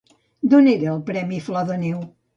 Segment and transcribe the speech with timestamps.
[0.53, 2.01] D'on era el premi Flor de Neu?